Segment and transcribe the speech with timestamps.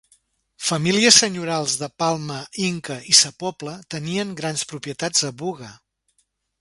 [0.67, 2.37] Famílies senyorials de Palma,
[2.69, 5.71] Inca, i Sa Pobla tenien grans propietats a Búger.